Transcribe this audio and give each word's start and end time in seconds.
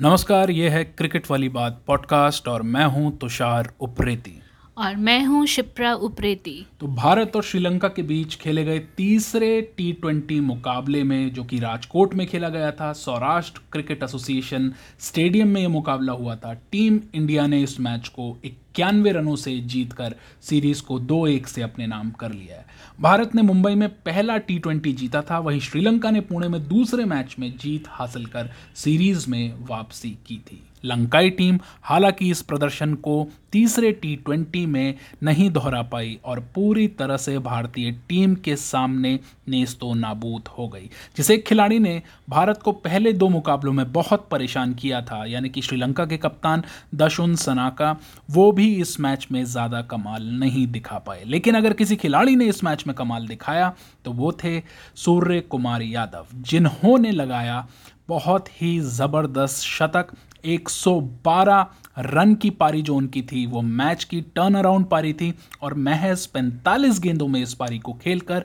नमस्कार 0.00 0.50
ये 0.50 0.68
है 0.68 0.84
क्रिकेट 0.84 1.30
वाली 1.30 1.48
बात 1.48 1.82
पॉडकास्ट 1.86 2.48
और 2.48 2.62
मैं 2.62 2.84
हूँ 2.84 3.18
तुषार 3.18 3.72
उप्रेती। 3.80 4.42
और 4.78 4.96
मैं 4.96 5.24
हूँ 5.24 5.46
शिप्रा 5.46 5.94
उप्रेती। 5.94 6.66
तो 6.80 6.86
भारत 6.86 7.36
और 7.36 7.42
श्रीलंका 7.42 7.88
के 7.88 8.02
बीच 8.02 8.34
खेले 8.36 8.64
गए 8.64 8.78
तीसरे 8.78 9.60
टी 9.76 9.92
ट्वेंटी 9.92 10.40
मुकाबले 10.40 11.02
में, 11.04 11.32
जो 11.32 11.44
कि 11.44 11.58
राजकोट 11.58 12.14
में 12.14 12.26
खेला 12.26 12.48
गया 12.48 12.70
था, 12.70 12.92
सौराष्ट्र 12.92 13.60
क्रिकेट 13.72 14.02
एसोसिएशन 14.02 14.72
स्टेडियम 15.00 15.48
में 15.48 15.60
ये 15.60 15.68
मुकाबला 15.68 16.12
हुआ 16.12 16.36
था। 16.36 16.54
टीम 16.54 17.00
इंडिया 17.14 17.46
ने 17.46 17.62
इस 17.62 17.80
मैच 17.80 18.08
को 18.08 18.38
इक्यानवे 18.44 19.12
रनों 19.12 19.36
से 19.36 19.58
जीतकर 19.58 20.14
सीरीज़ 20.42 20.82
को 20.82 20.98
दो 20.98 21.26
एक 21.26 21.48
से 21.48 21.62
अपने 21.62 21.86
नाम 21.86 22.10
कर 22.10 22.32
लिया 22.32 22.56
है। 22.56 22.66
भारत 23.00 23.34
ने 23.34 23.42
मुंबई 23.42 23.74
में 23.74 23.88
पहला 23.88 24.36
टी 24.36 24.58
ट्वेंटी 24.58 24.92
जीता 24.92 25.22
था, 25.22 25.38
वहीं 25.38 25.60
श्रीलंका 25.60 26.10
ने 26.10 26.20
पुणे 26.20 26.48
में 26.48 26.68
दूसरे 26.68 27.04
मैच 27.04 27.36
में 27.38 27.52
जीत 27.56 27.84
हासिल 27.88 28.26
कर 28.26 28.50
सीरीज़ 28.74 29.30
में 29.30 29.54
वापसी 29.68 30.10
की 30.26 30.36
थी। 30.36 30.67
लंकाई 30.84 31.30
टीम 31.30 31.58
हालाँकि 31.82 32.30
इस 32.30 32.42
प्रदर्शन 32.42 32.94
को 32.96 33.26
तीसरे 33.52 33.90
टी 33.92 34.14
ट्वेंटी 34.16 34.64
में 34.66 34.94
नहीं 35.22 35.50
दोहरा 35.50 35.82
पाई 35.82 36.18
और 36.24 36.40
पूरी 36.54 36.86
तरह 36.98 37.16
से 37.16 37.38
भारतीय 37.38 37.90
टीम 38.08 38.34
के 38.34 38.56
सामने 38.56 39.18
नेस्तो 39.48 39.92
नाबूद 39.94 40.48
हो 40.48 40.66
गई, 40.68 40.90
जिसे 41.16 41.36
खिलाड़ी 41.38 41.78
ने 41.78 42.02
भारत 42.30 42.60
को 42.62 42.72
पहले 42.74 43.12
दो 43.12 43.28
मुकाबलों 43.28 43.72
में 43.72 43.92
बहुत 43.92 44.28
परेशान 44.30 44.74
किया 44.74 45.00
था, 45.02 45.24
यानी 45.26 45.48
कि 45.48 45.62
श्रीलंका 45.62 46.06
के 46.06 46.16
कप्तान 46.16 46.64
दशुन 46.94 47.34
सनाका, 47.36 47.96
वो 48.30 48.50
भी 48.52 48.74
इस 48.76 48.98
मैच 49.00 49.26
में 49.32 49.44
ज़्यादा 49.44 49.82
कमाल 49.84 50.28
नहीं 50.30 50.66
दिखा 50.68 50.98
पाए। 50.98 51.24
लेकिन 51.26 51.54
अगर 51.54 51.72
किसी 51.72 51.96
खिलाड़ी 51.96 52.36
ने 52.36 52.46
इस 52.46 52.64
मैच 52.64 52.86
में 52.86 52.94
कमाल 52.96 53.26
दिखाया 53.28 53.72
तो 54.04 54.12
वो 54.12 54.32
थे 54.34 54.60
सूर्य 54.96 55.40
कुमार 55.40 55.82
यादव, 55.82 56.26
जिन्होंने 56.34 57.10
लगाया 57.12 57.66
बहुत 58.08 58.46
ही 58.52 58.78
ज़बरदस्त 58.80 59.64
शतक 59.64 60.12
112 60.44 61.64
रन 61.98 62.34
की 62.34 62.50
पारी 62.50 62.82
जो 62.82 62.94
उनकी 62.94 63.22
थी, 63.22 63.46
वो 63.46 63.62
मैच 63.62 64.04
की 64.04 64.20
टर्न 64.20 64.54
अराउंड 64.54 64.86
पारी 64.86 65.12
थी 65.12 65.34
और 65.62 65.74
महज 65.74 66.28
45 66.36 66.98
गेंदों 66.98 67.28
में 67.28 67.40
इस 67.42 67.54
पारी 67.54 67.78
को 67.78 67.92
खेलकर 67.92 68.44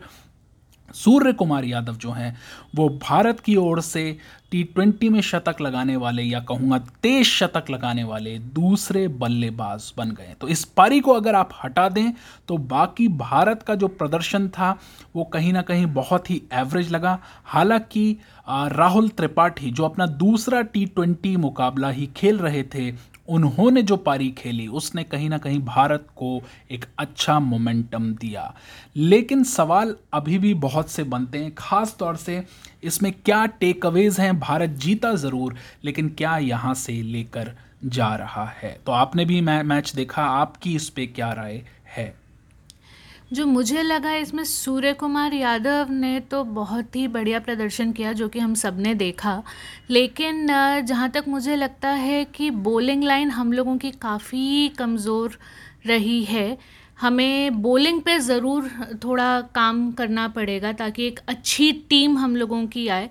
सूर्य 0.89 1.33
कुमार 1.33 1.65
यादव 1.65 1.95
जो 1.95 2.11
हैं, 2.11 2.35
वो 2.75 2.87
भारत 3.03 3.39
की 3.39 3.55
ओर 3.55 3.81
से 3.81 4.17
टी 4.51 4.63
ट्वेंटी 4.63 5.09
में 5.09 5.19
शतक 5.21 5.61
लगाने 5.61 5.95
वाले 5.95 6.23
या 6.23 6.39
कहूँगा 6.39 6.77
तेज 7.03 7.25
शतक 7.25 7.69
लगाने 7.69 8.03
वाले 8.03 8.37
दूसरे 8.55 9.07
बल्लेबाज 9.07 9.91
बन 9.97 10.11
गए 10.11 10.35
तो 10.41 10.47
इस 10.47 10.63
पारी 10.77 10.99
को 10.99 11.13
अगर 11.13 11.35
आप 11.35 11.49
हटा 11.63 11.87
दें 11.89 12.11
तो 12.47 12.57
बाकी 12.57 13.07
भारत 13.07 13.63
का 13.63 13.75
जो 13.75 13.87
प्रदर्शन 13.87 14.47
था, 14.49 14.77
वो 15.15 15.23
कहीं 15.23 15.53
ना 15.53 15.61
कहीं 15.61 15.85
बहुत 15.85 16.29
ही 16.29 16.41
एवरेज 16.53 16.91
लगा। 16.91 17.17
हालाँकि 17.45 18.17
राहुल 18.49 19.09
त्रिपाठी, 19.09 19.71
जो 19.71 19.83
अपना 19.83 20.05
दूसरा 20.05 20.61
टी 20.63 20.85
ट्वेंटी 20.85 21.35
मुकाबला 21.37 21.89
ही 21.89 22.09
खेल 22.15 22.37
रहे 22.37 22.63
थे 22.63 22.91
उन्होंने 23.27 23.81
जो 23.81 23.97
पारी 23.97 24.29
खेली, 24.29 24.67
उसने 24.67 25.03
कहीं 25.03 25.29
ना 25.29 25.37
कहीं 25.37 25.59
भारत 25.59 26.07
को 26.15 26.41
एक 26.71 26.85
अच्छा 26.99 27.39
मोमेंटम 27.39 28.11
दिया। 28.13 28.53
लेकिन 28.95 29.43
सवाल 29.43 29.95
अभी 30.13 30.37
भी 30.37 30.53
बहुत 30.53 30.89
से 30.89 31.03
बनते 31.03 31.37
हैं, 31.37 31.55
ख़ास 31.55 31.95
तौर 31.99 32.15
से 32.15 32.43
इसमें 32.83 33.11
क्या 33.25 33.45
टेक 33.45 33.85
अवेज 33.85 34.19
हैं, 34.19 34.39
भारत 34.39 34.69
जीता 34.69 35.13
ज़रूर, 35.15 35.55
लेकिन 35.83 36.09
क्या 36.09 36.37
यहाँ 36.37 36.73
से 36.73 37.01
लेकर 37.01 37.53
जा 37.85 38.15
रहा 38.15 38.45
है? 38.45 38.79
तो 38.85 38.91
आपने 38.91 39.25
भी 39.25 39.41
मैच 39.41 39.93
देखा, 39.95 40.23
आपकी 40.23 40.75
इस 40.75 40.89
पर 40.89 41.05
क्या 41.05 41.31
राय 41.33 41.61
है? 41.87 42.22
जो 43.33 43.45
मुझे 43.45 43.81
लगा 43.83 44.13
इसमें 44.13 44.43
सूर्य 44.43 44.93
कुमार 44.93 45.33
यादव 45.33 45.87
ने 45.91 46.19
तो 46.31 46.43
बहुत 46.45 46.95
ही 46.95 47.07
बढ़िया 47.07 47.39
प्रदर्शन 47.39 47.91
किया 47.91 48.11
जो 48.13 48.27
कि 48.29 48.39
हम 48.39 48.53
सबने 48.55 48.93
देखा। 48.95 49.41
लेकिन 49.89 50.47
जहाँ 50.85 51.09
तक 51.09 51.25
मुझे 51.27 51.55
लगता 51.55 51.89
है 51.89 52.23
कि 52.25 52.49
बॉलिंग 52.61 53.03
लाइन 53.03 53.31
हम 53.31 53.53
लोगों 53.53 53.77
की 53.77 53.91
काफ़ी 53.91 54.69
कमज़ोर 54.69 55.37
रही 55.85 56.23
है। 56.23 56.57
हमें 56.99 57.61
बॉलिंग 57.61 58.01
पे 58.01 58.19
ज़रूर 58.19 58.69
थोड़ा 59.03 59.41
काम 59.55 59.91
करना 59.91 60.27
पड़ेगा 60.27 60.71
ताकि 60.73 61.07
एक 61.07 61.19
अच्छी 61.27 61.71
टीम 61.89 62.17
हम 62.17 62.35
लोगों 62.35 62.65
की 62.67 62.87
आए। 62.87 63.09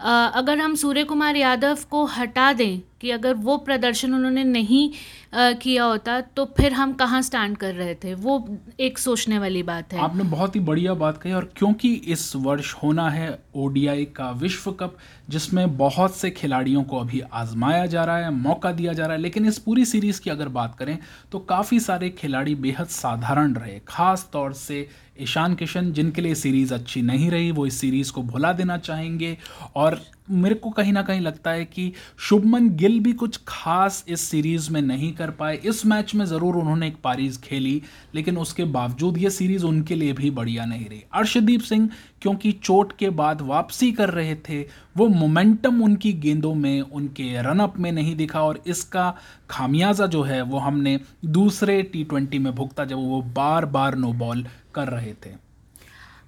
अगर 0.00 0.58
हम 0.58 0.74
सूर्य 0.74 1.04
कुमार 1.04 1.36
यादव 1.36 1.78
को 1.90 2.04
हटा 2.10 2.52
दें 2.52 2.80
कि 3.02 3.10
अगर 3.10 3.34
वो 3.36 3.56
प्रदर्शन 3.60 4.14
उन्होंने 4.14 4.44
नहीं 4.44 4.90
किया 5.34 5.84
होता 5.84 6.20
तो 6.20 6.44
फिर 6.56 6.72
हम 6.72 6.92
कहाँ 6.94 7.20
स्टैंड 7.22 7.56
कर 7.56 7.74
रहे 7.74 7.94
थे? 7.94 8.14
वो 8.14 8.58
एक 8.80 8.98
सोचने 8.98 9.38
वाली 9.38 9.62
बात 9.62 9.92
है। 9.92 10.00
आपने 10.00 10.24
बहुत 10.24 10.56
ही 10.56 10.60
बढ़िया 10.62 10.94
बात 10.94 11.18
कही, 11.18 11.32
और 11.32 11.50
क्योंकि 11.56 11.92
इस 11.94 12.32
वर्ष 12.36 12.74
होना 12.74 13.08
है 13.10 13.38
ओडीआई 13.56 14.04
का 14.16 14.30
विश्व 14.32 14.70
कप, 14.72 14.96
जिसमें 15.28 15.76
बहुत 15.76 16.16
से 16.16 16.30
खिलाड़ियों 16.32 16.82
को 16.84 16.98
अभी 16.98 17.20
आजमाया 17.34 17.86
जा 17.86 18.04
रहा 18.04 18.16
है, 18.16 18.30
मौका 18.32 18.72
दिया 18.72 18.92
जा 18.92 19.06
रहा 19.06 19.16
है, 19.16 19.22
लेकिन 19.22 19.46
इस 19.46 19.58
पूरी 19.58 19.84
सीरीज़ 19.84 20.20
की 20.20 20.30
अगर 20.30 20.48
बात 20.50 20.74
करें 20.78 20.98
तो 21.32 21.38
काफ़ी 21.38 21.80
सारे 21.80 22.10
खिलाड़ी 22.10 22.54
बेहद 22.56 22.86
साधारण 22.88 23.54
रहे। 23.54 23.80
खास 23.88 24.28
तौर 24.32 24.52
से 24.54 24.88
ईशान 25.20 25.54
किशन, 25.54 25.92
जिनके 25.92 26.22
लिए 26.22 26.34
सीरीज़ 26.34 26.72
अच्छी 26.74 27.02
नहीं 27.02 27.30
रही, 27.30 27.50
वो 27.50 27.66
इस 27.66 27.80
सीरीज़ 27.80 28.12
को 28.12 28.22
भुला 28.22 28.52
देना 28.52 28.76
चाहेंगे, 28.78 29.36
और 29.76 30.00
मेरे 30.30 30.54
को 30.54 30.70
कहीं 30.70 30.92
ना 30.92 31.02
कहीं 31.02 31.20
लगता 31.20 31.50
है 31.50 31.64
कि 31.64 31.92
शुभमन 32.18 32.68
गिल 32.76 32.91
भी 33.00 33.12
कुछ 33.12 33.40
खास 33.48 34.04
इस 34.08 34.20
सीरीज़ 34.20 34.70
में 34.70 34.82
नहीं 34.82 35.12
कर 35.12 35.30
पाए। 35.30 35.56
इस 35.56 35.86
मैच 35.86 36.14
में 36.14 36.24
ज़रूर 36.26 36.56
उन्होंने 36.56 36.86
एक 36.86 36.96
पारीज 37.04 37.40
खेली, 37.40 37.82
लेकिन 38.14 38.38
उसके 38.38 38.64
बावजूद 38.64 39.18
ये 39.18 39.30
सीरीज़ 39.30 39.64
उनके 39.64 39.94
लिए 39.94 40.12
भी 40.12 40.30
बढ़िया 40.30 40.64
नहीं 40.64 40.88
रही। 40.88 41.04
अर्शदीप 41.14 41.60
सिंह, 41.60 41.88
क्योंकि 42.22 42.52
चोट 42.52 42.92
के 42.92 43.10
बाद 43.10 43.40
वापसी 43.40 43.92
कर 43.92 44.10
रहे 44.10 44.34
थे, 44.34 44.60
वो 44.96 45.08
मोमेंटम 45.08 45.82
उनकी 45.82 46.12
गेंदों 46.12 46.54
में, 46.54 46.80
उनके 46.80 47.42
रनअप 47.42 47.78
में 47.78 47.92
नहीं 47.92 48.16
दिखा, 48.16 48.42
और 48.42 48.62
इसका 48.66 49.14
खामियाजा 49.50 50.06
जो 50.06 50.22
है, 50.22 50.42
वो 50.42 50.58
हमने 50.58 51.00
दूसरे 51.24 51.82
टी 51.82 52.04
ट्वेंटी 52.04 52.38
में 52.38 52.54
भुगता, 52.54 52.84
जब 52.84 52.96
वो 52.96 53.22
बार 53.22 53.66
बार 53.66 53.94
नो 53.94 54.12
बॉल 54.12 54.46
कर 54.74 54.88
रहे 54.88 55.12
थे। 55.26 55.51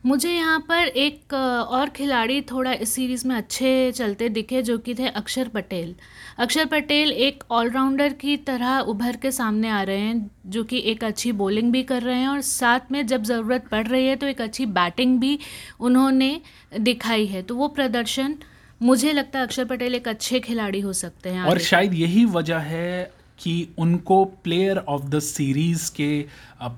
मुझे 0.05 0.31
यहाँ 0.31 0.59
पर 0.61 0.87
एक 0.87 1.35
और 1.35 1.89
खिलाड़ी 1.89 2.41
थोड़ा 2.43 2.73
इस 2.73 2.93
सीरीज़ 2.95 3.27
में 3.29 3.35
अच्छे 3.37 3.93
चलते 3.93 4.29
दिखे 4.29 4.61
जो 4.63 4.77
कि 4.79 4.95
थे 4.95 5.09
अक्षर 5.11 5.49
पटेल। 5.49 5.95
अक्षर 6.39 6.65
पटेल 6.67 7.13
एक 7.13 7.45
ऑलराउंडर 7.51 8.13
की 8.13 8.37
तरह 8.49 8.79
उभर 8.89 9.17
के 9.17 9.31
सामने 9.33 9.69
आ 9.69 9.83
रहे 9.83 9.99
हैं 9.99 10.31
जो 10.47 10.65
कि 10.65 10.83
एक 10.87 11.05
अच्छी 11.05 11.33
बॉलिंग 11.33 11.73
भी 11.73 11.83
कर 11.83 12.03
रहे 12.03 12.19
हैं 12.19 12.29
और 12.29 12.41
साथ 12.43 12.93
में 12.93 13.07
जब 13.07 13.23
ज़रूरत 13.23 13.69
पड़ 13.71 13.87
रही 13.87 14.07
है 14.07 14.17
तो 14.17 14.27
एक 14.27 14.41
अच्छी 14.41 14.67
बैटिंग 14.69 15.19
भी 15.21 15.39
उन्होंने 15.81 16.41
दिखाई 16.81 17.27
है। 17.27 17.43
तो 17.43 17.57
वो 17.57 17.69
प्रदर्शन 17.71 18.37
मुझे 18.81 19.13
लगता 19.13 19.39
है 19.39 19.47
अक्षर 19.47 19.65
पटेल 19.65 19.95
एक 19.95 20.09
अच्छे 20.09 20.41
खिलाड़ी 20.41 20.81
हो 20.81 20.93
सकते 20.95 21.29
हैं 21.29 21.43
और 21.43 21.59
शायद 21.63 21.95
यही 21.95 22.25
वजह 22.31 22.59
है 22.59 23.13
कि 23.39 23.69
उनको 23.79 24.25
प्लेयर 24.45 24.79
ऑफ़ 24.79 25.03
द 25.03 25.19
सीरीज़ 25.19 25.91
के 25.93 26.25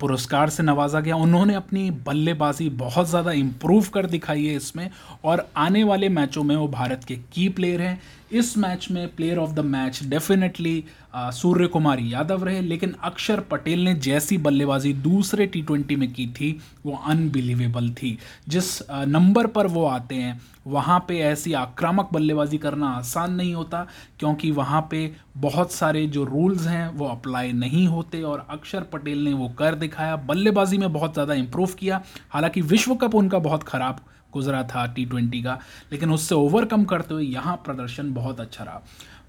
पुरस्कार 0.01 0.49
से 0.49 0.63
नवाजा 0.63 0.99
गया। 0.99 1.15
उन्होंने 1.15 1.53
अपनी 1.53 1.89
बल्लेबाजी 2.05 2.69
बहुत 2.77 3.09
ज़्यादा 3.09 3.31
इम्प्रूव 3.31 3.85
कर 3.93 4.05
दिखाई 4.05 4.45
है 4.45 4.55
इसमें 4.55 4.89
और 5.23 5.47
आने 5.57 5.83
वाले 5.83 6.09
मैचों 6.09 6.43
में 6.43 6.55
वो 6.55 6.67
भारत 6.67 7.03
के 7.03 7.15
की 7.33 7.47
प्लेयर 7.49 7.81
हैं। 7.81 7.99
इस 8.31 8.57
मैच 8.57 8.87
में 8.91 9.07
player 9.15 9.37
of 9.37 9.51
the 9.51 9.59
match 9.65 9.99
definitely 10.03 10.83
Surya 11.15 11.67
Kumar 11.67 11.99
Yadav 11.99 12.43
रहे, 12.43 12.61
लेकिन 12.61 12.95
अक्षर 13.03 13.39
पटेल 13.41 13.83
ने 13.83 13.93
जैसी 13.95 14.37
बल्लेबाजी 14.37 14.93
दूसरे 14.93 15.45
टी 15.45 15.61
ट्वेंटी 15.61 15.95
में 15.95 16.11
की 16.13 16.27
थी, 16.29 16.51
वो 16.85 16.99
अनबिलीवेबल 17.07 17.89
थी। 17.91 18.17
जिस 18.47 18.81
नंबर 18.91 19.47
पर 19.47 19.67
वो 19.67 19.85
आते 19.85 20.15
हैं, 20.15 20.39
वहाँ 20.67 20.99
पे 21.07 21.19
ऐसी 21.19 21.53
आक्रामक 21.53 22.09
बल्लेबाजी 22.13 22.57
करना 22.57 22.89
आसान 22.89 23.33
नहीं 23.33 23.53
होता, 23.55 23.85
क्योंकि 24.19 24.51
वहाँ 24.51 24.81
पे 24.91 25.11
बहुत 25.37 25.71
सारे 25.71 26.05
जो 26.07 26.23
रूल्स 26.23 26.67
हैं, 26.67 26.87
वो 26.89 27.07
अप्लाई 27.07 27.51
नहीं 27.53 27.87
होते, 27.87 28.21
और 28.21 28.45
अक्षर 28.49 28.83
पटेल 28.83 29.23
ने 29.23 29.33
वो 29.33 29.49
कर 29.49 29.75
दिखाया। 29.75 30.15
बल्लेबाजी 30.27 30.77
में 30.77 30.91
बहुत 30.93 31.13
ज़्यादा 31.13 31.33
इम्प्रूव 31.33 31.73
किया। 31.79 32.01
हालाँकि 32.29 32.61
विश्व 32.63 32.95
कप 32.95 33.15
उनका 33.15 33.39
बहुत 33.39 33.63
ख़राब 33.63 33.99
गुजरा 34.37 34.63
था 34.65 34.85
टी 34.87 35.05
ट्वेंटी 35.05 35.41
का, 35.41 35.59
लेकिन 35.91 36.11
उससे 36.11 36.35
ओवरकम 36.37 36.85
करते 36.85 37.13
हुए 37.13 37.23
यहाँ 37.25 37.55
प्रदर्शन 37.65 38.13
बहुत 38.13 38.39
अच्छा 38.39 38.63
रहा। 38.63 38.81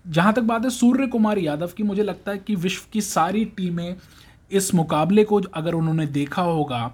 जहाँ 0.07 0.33
तक 0.33 0.43
बात 0.45 0.65
है 0.65 0.71
सूर्य 0.73 1.07
कुमार 1.09 1.39
यादव 1.39 1.71
की, 1.77 1.83
मुझे 1.85 2.03
लगता 2.03 2.33
है 2.33 2.39
कि 2.39 2.55
विश्व 2.57 2.87
की 2.93 3.01
सारी 3.03 3.45
टीमें 3.47 3.97
इस 4.51 4.75
मुकाबले 4.75 5.25
को 5.25 5.41
अगर 5.55 5.75
उन्होंने 5.75 6.07
देखा 6.09 6.43
होगा 6.45 6.87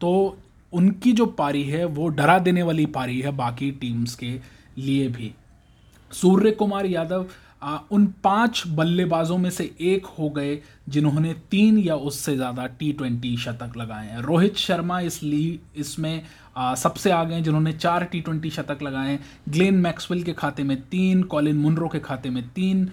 तो 0.00 0.36
उनकी 0.72 1.12
जो 1.12 1.26
पारी 1.28 1.62
है, 1.64 1.84
वो 1.86 2.08
डरा 2.10 2.38
देने 2.40 2.62
वाली 2.62 2.86
पारी 2.88 3.20
है 3.20 3.30
बाकी 3.32 3.70
टीम्स 3.72 4.14
के 4.14 4.30
लिए 4.78 5.08
भी। 5.08 5.30
सूर्य 6.10 6.50
कुमार 6.52 6.86
यादव 6.86 7.26
उन 7.92 8.06
पाँच 8.24 8.62
बल्लेबाजों 8.68 9.36
में 9.38 9.50
से 9.50 9.64
एक 9.82 10.06
हो 10.18 10.28
गए 10.30 10.58
जिन्होंने 10.88 11.32
तीन 11.50 11.78
या 11.78 11.94
उससे 12.08 12.34
ज़्यादा 12.36 12.66
टी 12.78 12.92
ट्वेंटी 12.92 13.36
शतक 13.36 13.76
लगाए 13.76 14.08
हैं। 14.08 14.22
रोहित 14.22 14.56
शर्मा 14.56 14.98
इस 15.00 15.22
ली 15.22 15.60
इसमें 15.76 16.22
सबसे 16.78 17.10
आगे 17.10 17.34
हैं 17.34 17.42
जिन्होंने 17.42 17.72
चार 17.72 18.04
टी 18.04 18.20
ट्वेंटी 18.20 18.50
शतक 18.50 18.82
लगाए 18.82 19.10
हैं। 19.10 19.20
ग्लेन 19.48 19.74
मैक्सवेल 19.76 20.22
के 20.22 20.32
खाते 20.32 20.62
में 20.62 20.80
तीन 20.82 21.22
कॉलिन 21.24 21.56
मुनरो 21.56 21.88
के 21.88 21.98
खाते 22.00 22.30
में 22.30 22.42
तीन 22.50 22.88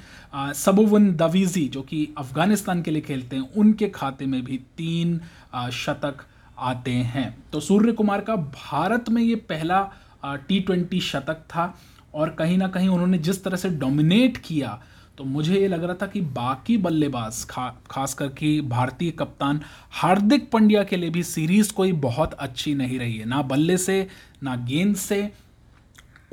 सबुवन 0.56 1.12
दवीजी 1.15 1.68
जो 1.68 1.81
कि 1.81 2.07
अफ़गानिस्तान 2.18 2.81
के 2.81 2.91
लिए 2.91 3.01
खेलते 3.01 3.35
हैं 3.35 3.50
उनके 3.53 3.89
खाते 3.89 4.25
में 4.25 4.44
भी 4.44 4.57
तीन 4.77 5.19
आ, 5.53 5.69
शतक 5.69 6.25
आते 6.59 6.91
हैं। 6.91 7.35
तो 7.53 7.59
सूर्य 7.59 7.91
कुमार 7.91 8.21
का 8.21 8.35
भारत 8.35 9.09
में 9.09 9.21
ये 9.21 9.35
पहला 9.35 9.89
टी 10.25 10.59
ट्वेंटी 10.59 11.00
शतक 11.01 11.39
था। 11.50 11.73
और 12.13 12.29
कहीं 12.29 12.57
ना 12.57 12.67
कहीं 12.67 12.89
उन्होंने 12.89 13.17
जिस 13.17 13.43
तरह 13.43 13.57
से 13.57 13.69
डोमिनेट 13.69 14.37
किया 14.37 14.81
तो 15.17 15.23
मुझे 15.23 15.59
ये 15.59 15.67
लग 15.67 15.83
रहा 15.83 15.95
था 16.01 16.05
कि 16.07 16.21
बाकी 16.21 16.77
बल्लेबाज, 16.77 17.43
खा, 17.45 17.67
खास 17.91 18.13
करके 18.13 18.61
भारतीय 18.61 19.11
कप्तान 19.11 19.59
हार्दिक 19.91 20.49
पंड्या 20.51 20.83
के 20.83 20.97
लिए 20.97 21.09
भी 21.09 21.23
सीरीज़ 21.23 21.71
कोई 21.73 21.91
बहुत 21.91 22.33
अच्छी 22.33 22.73
नहीं 22.75 22.99
रही 22.99 23.17
है। 23.17 23.25
ना 23.25 23.41
बल्ले 23.41 23.77
से, 23.77 24.07
ना 24.43 24.55
गेंद 24.55 24.95
से, 24.95 25.31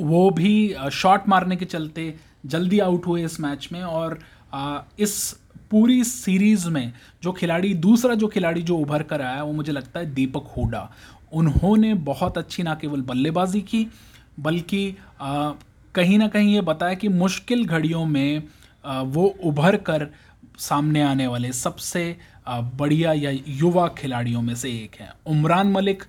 वो 0.00 0.30
भी 0.30 0.74
शॉट 0.92 1.28
मारने 1.28 1.56
के 1.56 1.64
चलते 1.64 2.14
जल्दी 2.46 2.78
आउट 2.78 3.06
हुए 3.06 3.24
इस 3.24 3.38
मैच 3.40 3.68
में 3.72 3.82
और 3.82 4.18
इस 4.98 5.32
पूरी 5.70 6.02
सीरीज़ 6.04 6.68
में 6.68 6.92
जो 7.22 7.32
खिलाड़ी, 7.32 7.74
दूसरा 7.74 8.14
जो 8.14 8.28
खिलाड़ी 8.28 8.62
जो 8.62 8.76
उभर 8.76 9.02
कर 9.02 9.22
आया, 9.22 9.42
वो 9.42 9.52
मुझे 9.52 9.72
लगता 9.72 10.00
है 10.00 10.14
दीपक 10.14 10.52
हुडा। 10.56 10.90
उन्होंने 11.32 11.94
बहुत 11.94 12.38
अच्छी 12.38 12.62
ना 12.62 12.74
केवल 12.74 13.00
बल्लेबाजी 13.02 13.60
की, 13.62 13.86
बल्कि 14.40 14.94
कहीं 15.98 16.18
ना 16.18 16.26
कहीं 16.28 16.54
ये 16.54 16.60
बताया 16.62 16.94
कि 16.94 17.08
मुश्किल 17.08 17.64
घड़ियों 17.66 18.04
में 18.06 18.42
वो 19.06 19.26
उभर 19.44 19.76
कर 19.86 20.06
सामने 20.58 21.02
आने 21.02 21.26
वाले 21.26 21.52
सबसे 21.54 22.04
बढ़िया 22.48 23.12
या 23.12 23.30
युवा 23.30 23.86
खिलाड़ियों 23.98 24.42
में 24.42 24.54
से 24.54 24.70
एक 24.72 25.00
हैं। 25.00 25.12
उमरान 25.26 25.72
मलिक, 25.72 26.02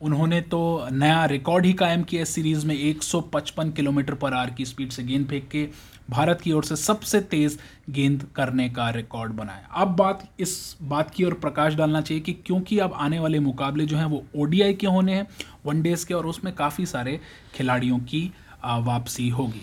उन्होंने 0.00 0.40
तो 0.40 0.88
नया 0.92 1.24
रिकॉर्ड 1.26 1.66
ही 1.66 1.72
कायम 1.72 2.02
किया 2.02 2.24
सीरीज़ 2.24 2.66
में 2.66 2.74
155 2.74 3.72
किलोमीटर 3.72 4.14
पर 4.14 4.34
आर 4.34 4.50
की 4.50 4.64
स्पीड 4.64 4.90
से 4.90 5.02
गेंद 5.02 5.26
फेंक 5.28 5.48
के 5.48 5.68
भारत 6.10 6.40
की 6.40 6.52
ओर 6.52 6.64
से 6.64 6.76
सबसे 6.76 7.20
तेज़ 7.32 7.56
गेंद 7.90 8.26
करने 8.36 8.68
का 8.68 8.88
रिकॉर्ड 8.90 9.32
बनाया। 9.32 9.68
अब 9.74 9.96
बात, 9.96 10.26
इस 10.40 10.76
बात 10.82 11.10
की 11.10 11.24
ओर 11.24 11.34
प्रकाश 11.36 11.74
डालना 11.74 12.00
चाहिए 12.00 12.22
कि 12.22 12.32
क्योंकि 12.46 12.78
अब 12.78 12.92
आने 12.96 13.18
वाले 13.18 13.40
मुकाबले 13.40 13.86
जो 13.86 13.96
हैं 13.96 14.04
वो 14.04 14.22
ओडीआई 14.36 14.74
के 14.74 14.86
होने 14.86 15.14
हैं, 15.14 15.26
वनडेज़ 15.66 16.06
के 16.06 16.14
और 16.14 16.26
उसमें 16.26 16.54
काफ़ी 16.54 16.86
सारे 16.86 17.20
खिलाड़ियों 17.54 17.98
की 17.98 18.30
वापसी 18.64 19.28
होगी। 19.28 19.62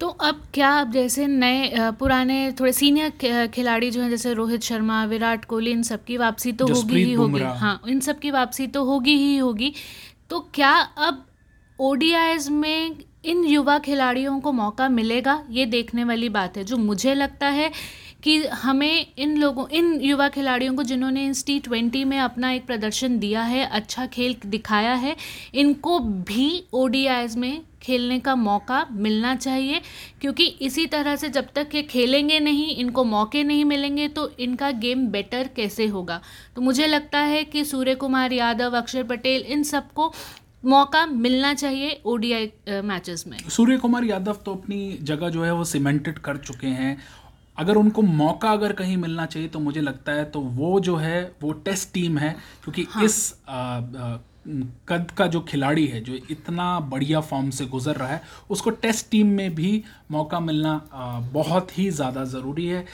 तो 0.00 0.08
अब 0.08 0.42
क्या 0.54 0.70
अब 0.80 0.92
जैसे 0.92 1.26
नए 1.26 1.90
पुराने 1.98 2.52
थोड़े 2.52 2.72
सीनियर 2.72 3.46
खिलाड़ी 3.46 3.90
जो 3.90 4.00
हैं 4.02 4.10
जैसे 4.10 4.32
रोहित 4.34 4.62
शर्मा 4.62 5.04
विराट 5.04 5.44
कोहली 5.44 5.70
इन 5.70 5.82
सब 5.82 6.04
की 6.04 6.16
वापसी 6.16 6.52
तो 6.52 6.66
होगी 6.66 7.04
ही 7.04 7.12
होगी। 7.12 7.42
हाँ 7.42 7.80
इन 7.88 8.00
सब 8.00 8.18
की 8.18 8.30
वापसी 8.30 8.66
तो 8.66 8.84
होगी 8.84 9.16
ही 9.16 9.36
होगी। 9.36 9.72
तो 10.30 10.40
क्या 10.54 10.72
अब 10.98 11.24
ओडीआईज 11.78 12.48
में 12.48 12.96
इन 13.24 13.44
युवा 13.44 13.78
खिलाड़ियों 13.78 14.38
को 14.40 14.52
मौका 14.52 14.88
मिलेगा? 14.88 15.42
ये 15.50 15.66
देखने 15.66 16.04
वाली 16.04 16.28
बात 16.28 16.56
है। 16.56 16.64
जो 16.64 16.76
मुझे 16.76 17.14
लगता 17.14 17.46
है 17.48 17.70
कि 18.24 18.36
हमें 18.46 19.06
इन 19.18 19.36
लोगों, 19.36 19.66
इन 19.68 20.00
युवा 20.00 20.28
खिलाड़ियों 20.28 20.74
को 20.74 20.82
जिन्होंने 20.82 21.26
इस 21.26 21.44
टी 21.46 21.58
ट्वेंटी 21.60 22.04
में 22.04 22.18
अपना 22.18 22.50
एक 22.52 22.66
प्रदर्शन 22.66 23.18
दिया 23.18 23.42
है 23.42 23.64
अच्छा 23.66 24.06
खेल 24.06 24.36
दिखाया 24.46 24.94
है, 24.94 25.16
इनको 25.54 25.98
भी 26.00 26.64
ओ 26.72 26.88
में 27.36 27.62
खेलने 27.82 28.18
का 28.18 28.34
मौका 28.34 28.86
मिलना 28.92 29.34
चाहिए। 29.36 29.80
क्योंकि 30.20 30.44
इसी 30.60 30.86
तरह 30.86 31.16
से 31.16 31.28
जब 31.28 31.48
तक 31.54 31.74
ये 31.74 31.82
खेलेंगे 31.82 32.38
नहीं, 32.40 32.76
इनको 32.76 33.04
मौके 33.04 33.42
नहीं 33.44 33.64
मिलेंगे 33.64 34.06
तो 34.08 34.30
इनका 34.40 34.70
गेम 34.70 35.06
बेटर 35.08 35.50
कैसे 35.56 35.86
होगा? 35.86 36.20
तो 36.56 36.62
मुझे 36.62 36.86
लगता 36.86 37.18
है 37.20 37.42
कि 37.44 37.64
सूर्य 37.64 37.94
कुमार 37.94 38.32
यादव, 38.32 38.76
अक्षर 38.76 39.02
पटेल, 39.02 39.42
इन 39.42 39.62
सबको 39.62 40.12
मौका 40.64 41.04
मिलना 41.06 41.52
चाहिए 41.54 42.00
ओडीआई 42.06 42.50
मैचेस 42.82 43.24
में। 43.26 43.38
सूर्य 43.48 43.76
कुमार 43.76 44.04
यादव 44.04 44.38
तो 44.44 44.54
अपनी 44.54 44.98
जगह 45.02 45.28
जो 45.28 45.42
है 45.44 45.52
वो 45.54 45.64
सीमेंटेड 45.64 46.18
कर 46.18 46.36
चुके 46.36 46.66
हैं 46.68 46.96
अगर 47.58 47.76
उनको 47.76 48.02
मौका 48.02 48.50
अगर 48.50 48.72
कहीं 48.72 48.96
मिलना 48.96 49.26
चाहिए 49.26 49.48
तो 49.48 49.60
मुझे 49.60 49.80
लगता 49.80 50.12
है 50.12 50.24
तो 50.24 50.40
वो 50.40 50.80
जो 50.80 50.96
है 50.96 51.36
वो 51.42 51.52
टेस्ट 51.52 51.92
टीम 51.94 52.18
है 52.18 52.32
क्योंकि 52.64 52.86
हाँ. 52.90 53.04
इस 53.04 53.34
आ, 53.48 53.78
आ, 53.78 54.18
कद 54.88 55.10
का 55.16 55.26
जो 55.26 55.40
खिलाड़ी 55.40 55.86
है, 55.86 56.00
जो 56.00 56.14
इतना 56.30 56.78
बढ़िया 56.82 57.20
फॉर्म 57.22 57.50
से 57.50 57.66
गुजर 57.66 57.96
रहा 57.96 58.08
है, 58.08 58.20
उसको 58.50 58.70
टेस्ट 58.72 59.10
टीम 59.10 59.26
में 59.26 59.54
भी 59.54 59.82
मौका 60.10 60.40
मिलना 60.40 60.80
बहुत 61.32 61.78
ही 61.78 61.88
ज़्यादा 61.90 62.24
ज़रूरी 62.24 62.66
है। 62.66 62.84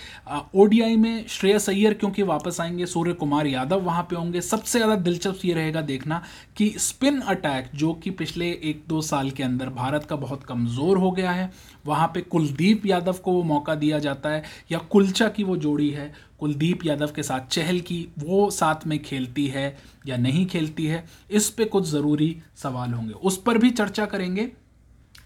ओडीआई 0.55 0.97
में 0.97 1.27
श्रेयस 1.29 1.69
अय्यर 1.71 1.95
क्योंकि 1.95 2.23
वापस 2.25 2.61
आएँगे 2.61 2.87
सूर्य 2.87 3.13
कुमार 3.15 3.47
यादव 3.47 3.81
वहाँ 3.81 4.03
पे 4.11 4.17
होंगे। 4.17 4.41
सबसे 4.41 4.79
ज़्यादा 4.79 4.97
दिलचस्प 4.97 5.45
ये 5.45 5.55
रहेगा 5.55 5.81
देखना 5.83 6.23
कि 6.57 6.73
स्पिन 6.79 7.21
अटैक 7.21 7.71
जो 7.75 7.93
कि 7.95 8.11
पिछले 8.13 8.51
एक 8.51 8.85
दो 8.89 9.01
साल 9.03 9.31
के 9.31 9.43
अंदर 9.43 9.69
भारत 9.73 10.05
का 10.05 10.17
बहुत 10.17 10.45
कमज़ोर 10.45 10.99
हो 10.99 11.11
गया 11.11 11.31
है, 11.31 11.51
वहाँ 11.87 12.11
पे 12.15 12.21
कुलदीप 12.23 12.87
यादव 12.87 13.17
को 13.25 13.33
वो 13.33 13.43
मौका 13.45 13.75
दिया 13.75 13.99
जाता 13.99 14.29
है, 14.29 14.43
या 14.73 14.79
कुलचा 14.81 15.29
की 15.29 15.45
वो 15.45 15.57
जोड़ी 15.59 15.91
है 15.91 16.13
कुलदीप 16.41 16.85
यादव 16.87 17.13
के 17.17 17.23
साथ 17.23 17.47
चहल 17.49 17.81
की, 17.83 18.07
वो 18.19 18.51
साथ 18.53 18.87
में 18.87 18.99
खेलती 19.03 19.47
है 19.49 19.77
या 20.07 20.17
नहीं 20.19 20.47
खेलती 20.47 20.87
है, 20.87 21.05
इस 21.31 21.51
पे 21.51 21.65
कुछ 21.67 21.89
ज़रूरी 21.89 22.37
सवाल 22.57 22.93
होंगे। 22.93 23.13
उस 23.15 23.43
पर 23.43 23.59
भी 23.59 23.71
चर्चा 23.73 24.07
करेंगे 24.07 24.51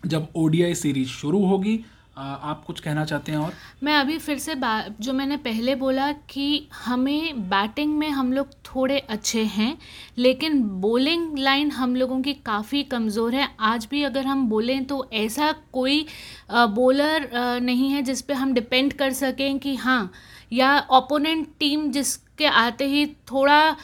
जब 0.07 0.29
ओडीआई 0.37 0.75
सीरीज़ 0.77 1.09
शुरू 1.11 1.45
होगी। 1.47 1.81
आप 2.17 2.63
कुछ 2.67 2.81
कहना 2.81 3.05
चाहते 3.05 3.33
हैं 3.33 3.39
और? 3.39 3.53
मैं 3.83 3.95
अभी 3.95 4.19
फिर 4.19 4.39
से 4.39 4.55
जो 4.57 5.13
मैंने 5.13 5.37
पहले 5.37 5.75
बोला 5.75 6.11
कि 6.31 6.69
हमें 6.75 7.41
बैटिंग 7.49 7.97
में 7.99 8.09
हम 8.11 8.33
लोग 8.33 8.51
थोड़े 8.67 8.99
अच्छे 8.99 9.43
हैं, 9.45 9.77
लेकिन 10.19 10.63
बॉलिंग 10.81 11.39
लाइन 11.39 11.71
हम 11.71 11.97
लोगों 11.97 12.21
की 12.23 12.35
काफ़ी 12.47 12.83
कमज़ोर 12.85 13.35
है। 13.35 13.49
आज 13.63 13.87
भी 13.91 14.03
अगर 14.03 14.27
हम 14.27 14.47
बोलें 14.49 14.85
तो 14.85 15.07
ऐसा 15.13 15.51
कोई 15.73 16.07
बॉलर 16.53 17.29
नहीं 17.63 17.91
है 17.91 18.03
जिस 18.03 18.23
पे 18.23 18.35
हम 18.35 18.53
डिपेंड 18.55 18.93
कर 18.93 19.13
सकें 19.15 19.59
कि 19.59 19.75
हाँ 19.77 20.13
या 20.53 20.87
ओपोनेंट 20.91 21.49
टीम 21.59 21.91
जिसके 21.91 22.47
आते 22.47 22.87
ही 22.87 23.07
थोड़ा 23.07 23.77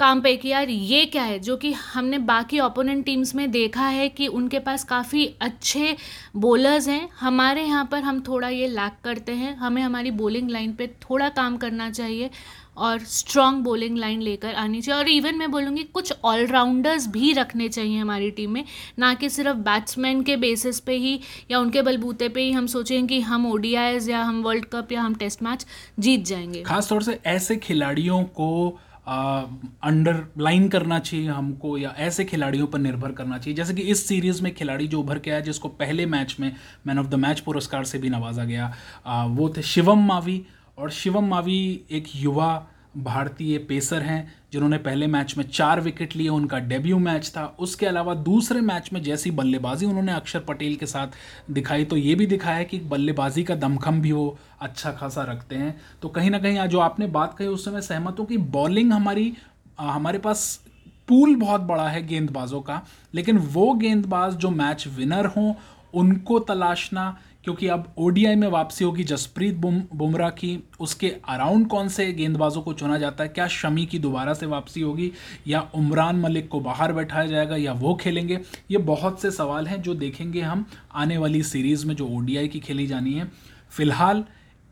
काम 0.00 0.20
पे 0.20 0.36
कि 0.36 0.48
यार 0.48 0.68
ये 0.68 1.04
क्या 1.04 1.22
है? 1.22 1.38
जो 1.38 1.56
कि 1.56 1.72
हमने 1.72 2.18
बाकी 2.18 2.60
ओपोनेंट 2.60 3.04
टीम्स 3.04 3.34
में 3.34 3.50
देखा 3.50 3.86
है 3.86 4.08
कि 4.08 4.26
उनके 4.26 4.58
पास 4.58 4.84
काफ़ी 4.84 5.26
अच्छे 5.40 5.96
बॉलर्स 6.36 6.88
हैं। 6.88 7.08
हमारे 7.20 7.62
यहाँ 7.62 7.88
पर 7.92 8.02
हम 8.02 8.20
थोड़ा 8.20 8.48
ये 8.48 8.68
लैक 8.68 8.92
करते 9.04 9.32
हैं। 9.32 9.56
हमें 9.56 9.82
हमारी 9.82 10.10
बॉलिंग 10.10 10.50
लाइन 10.50 10.72
पे 10.72 10.86
थोड़ा 10.86 11.28
काम 11.28 11.56
करना 11.56 11.90
चाहिए। 11.90 12.30
और 12.78 12.98
स्ट्रॉन्ग 13.08 13.62
बॉलिंग 13.64 13.98
लाइन 13.98 14.20
लेकर 14.22 14.54
आनी 14.54 14.80
चाहिए। 14.80 14.98
और 14.98 15.08
इवन 15.08 15.34
मैं 15.34 15.50
बोलूँगी 15.50 15.84
कुछ 15.84 16.12
ऑलराउंडर्स 16.24 17.06
भी 17.08 17.32
रखने 17.32 17.68
चाहिए 17.68 17.98
हमारी 17.98 18.30
टीम 18.30 18.50
में। 18.50 18.64
ना 18.98 19.12
कि 19.14 19.30
सिर्फ़ 19.30 19.56
बैट्समैन 19.68 20.22
के 20.22 20.36
बेसिस 20.38 20.80
पे 20.80 20.96
ही 20.96 21.18
या 21.50 21.58
उनके 21.58 21.82
बलबूते 21.82 22.28
पे 22.28 22.42
ही 22.42 22.52
हम 22.52 22.66
सोचें 22.66 23.06
कि 23.06 23.20
हम 23.20 23.46
ओ 23.46 23.58
या 23.58 24.22
हम 24.22 24.42
वर्ल्ड 24.42 24.64
कप 24.64 24.92
या 24.92 25.02
हम 25.02 25.14
टेस्ट 25.14 25.42
मैच 25.42 25.66
जीत 25.98 26.24
जाएँगे। 26.26 26.62
खासतौर 26.62 27.02
से 27.02 27.18
ऐसे 27.26 27.56
खिलाड़ियों 27.58 28.22
को 28.36 28.78
अंडरलाइन 29.08 30.68
करना 30.68 30.98
चाहिए 30.98 31.28
हमको 31.28 31.76
या 31.78 31.94
ऐसे 31.98 32.24
खिलाड़ियों 32.24 32.66
पर 32.66 32.78
निर्भर 32.78 33.12
करना 33.12 33.38
चाहिए। 33.38 33.56
जैसे 33.56 33.74
कि 33.74 33.82
इस 33.82 34.06
सीरीज़ 34.06 34.42
में 34.42 34.54
खिलाड़ी 34.54 34.86
जो 34.86 35.00
उभर 35.00 35.18
के 35.18 35.30
आया 35.30 35.40
जिसको 35.40 35.68
पहले 35.68 36.06
मैच 36.06 36.36
में 36.40 36.50
मैन 36.86 36.98
ऑफ़ 36.98 37.06
द 37.06 37.14
मैच 37.14 37.40
पुरस्कार 37.40 37.84
से 37.84 37.98
भी 37.98 38.10
नवाजा 38.10 38.44
गया 38.44 38.72
आ, 39.06 39.24
वो 39.24 39.48
थे 39.48 39.62
शिवम 39.62 40.06
मावी 40.06 40.42
और 40.78 40.90
शिवम 40.90 41.24
मावी 41.24 41.80
एक 41.90 42.08
युवा 42.16 42.66
भारतीय 42.96 43.58
पेसर 43.58 44.02
हैं, 44.02 44.32
जिन्होंने 44.52 44.76
पहले 44.78 45.06
मैच 45.06 45.36
में 45.38 45.44
चार 45.44 45.80
विकेट 45.80 46.14
लिए, 46.16 46.28
उनका 46.28 46.58
डेब्यू 46.58 46.98
मैच 46.98 47.28
था। 47.36 47.44
उसके 47.58 47.86
अलावा 47.86 48.14
दूसरे 48.14 48.60
मैच 48.60 48.90
में 48.92 49.02
जैसी 49.02 49.30
बल्लेबाजी 49.30 49.86
उन्होंने 49.86 50.12
अक्षर 50.12 50.40
पटेल 50.40 50.76
के 50.76 50.86
साथ 50.86 51.16
दिखाई 51.50 51.84
तो 51.84 51.96
ये 51.96 52.14
भी 52.14 52.26
दिखाया 52.26 52.62
कि 52.62 52.78
बल्लेबाजी 52.80 53.44
का 53.44 53.54
दमखम 53.56 54.00
भी 54.00 54.12
वो 54.12 54.36
अच्छा 54.60 54.92
खासा 54.92 55.22
रखते 55.22 55.56
हैं। 55.56 55.74
तो 56.02 56.08
कहीं 56.08 56.30
ना 56.30 56.38
कहीं 56.38 56.58
आज 56.58 56.70
जो 56.70 56.78
आपने 56.80 57.06
बात 57.08 57.36
कही 57.38 57.48
उससे 57.48 57.70
मैं 57.70 57.80
सहमत 57.80 58.18
हूँ 58.18 58.26
कि 58.26 58.36
बॉलिंग 58.38 58.92
हमारी 58.92 59.32
हमारे 59.80 60.18
पास 60.18 60.60
पूल 61.08 61.34
बहुत 61.36 61.60
बड़ा 61.62 61.88
है 61.88 62.06
गेंदबाजों 62.06 62.60
का, 62.60 62.82
लेकिन 63.14 63.38
वो 63.38 63.72
गेंदबाज 63.74 64.34
जो 64.34 64.50
मैच 64.50 64.86
विनर 64.88 65.26
हों, 65.26 65.54
उनको 65.94 66.38
तलाशना 66.40 67.16
क्योंकि 67.44 67.66
अब 67.66 67.94
ओडीआई 67.98 68.34
में 68.34 68.48
वापसी 68.48 68.84
होगी 68.84 69.04
जसप्रीत 69.04 69.54
बुमराह 69.54 70.30
की। 70.30 70.68
उसके 70.80 71.08
अराउंड 71.28 71.68
कौन 71.68 71.88
से 71.88 72.12
गेंदबाजों 72.12 72.62
को 72.62 72.72
चुना 72.72 72.98
जाता 72.98 73.24
है? 73.24 73.28
क्या 73.28 73.48
शमी 73.48 73.86
की 73.86 73.98
दोबारा 73.98 74.34
से 74.34 74.46
वापसी 74.46 74.80
होगी? 74.80 75.12
या 75.46 75.60
उमरान 75.74 76.16
मलिक 76.16 76.48
को 76.48 76.60
बाहर 76.60 76.92
बैठाया 76.92 77.26
जाएगा 77.26 77.56
या 77.56 77.72
वो 77.72 77.94
खेलेंगे? 77.94 78.40
ये 78.70 78.78
बहुत 78.78 79.22
से 79.22 79.30
सवाल 79.30 79.66
हैं 79.66 79.82
जो 79.82 79.94
देखेंगे 79.94 80.40
हम 80.40 80.66
आने 80.94 81.18
वाली 81.18 81.42
सीरीज़ 81.42 81.86
में 81.86 81.94
जो 81.96 82.08
ओडीआई 82.08 82.48
की 82.48 82.60
खेली 82.60 82.86
जानी 82.86 83.14
है। 83.14 83.32
फ़िलहाल 83.70 84.24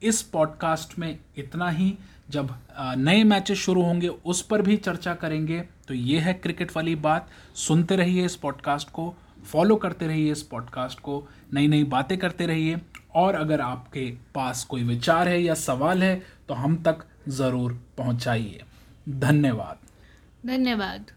इस 0.03 0.23
पॉडकास्ट 0.23 0.99
में 0.99 1.19
इतना 1.37 1.71
ही। 1.71 1.95
जब 2.31 2.55
नए 2.81 3.25
मैचेस 3.25 3.59
शुरू 3.59 3.83
होंगे, 3.83 4.09
उस 4.09 4.43
पर 4.43 4.63
भी 4.63 4.77
चर्चा 4.77 5.15
करेंगे। 5.15 5.61
तो 5.89 5.95
ये 5.95 6.19
है 6.19 6.35
क्रिकेट 6.35 6.77
वाली 6.77 6.95
बात। 6.95 7.29
सुनते 7.55 7.97
रहिए 7.97 8.25
इस 8.25 8.37
पॉडकास्ट 8.37 8.89
को। 8.89 9.15
फॉलो 9.47 9.77
करते 9.77 10.07
रहिए 10.07 10.33
इस 10.33 10.43
पॉडकास्ट 10.43 11.01
को 11.01 11.23
नई 11.55 11.69
नई 11.69 11.85
बातें 11.87 12.17
करते 12.19 12.47
रहिए। 12.47 12.81
और 13.15 13.35
अगर 13.35 13.61
आपके 13.61 14.11
पास 14.35 14.65
कोई 14.65 14.83
विचार 14.85 15.29
है 15.29 15.43
या 15.43 15.55
सवाल 15.55 16.03
है 16.03 16.15
तो 16.49 16.55
हम 16.55 16.77
तक 16.83 17.05
ज़रूर 17.29 17.79
पहुँचाइए। 17.99 18.63
धन्यवाद। 19.09 19.79
धन्यवाद। 20.47 21.11